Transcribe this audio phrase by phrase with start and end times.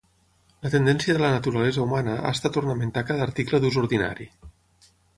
[0.65, 4.31] La tendència de la naturalesa humana ha estat ornamentar cada article d'ús ordinari.